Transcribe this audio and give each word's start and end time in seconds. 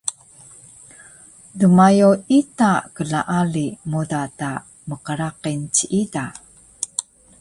dmayo 1.59 2.09
ita 2.39 2.71
klaali 2.95 3.67
moda 3.91 4.21
ta 4.39 4.51
mqraqil 4.89 5.59
ciida 5.75 6.25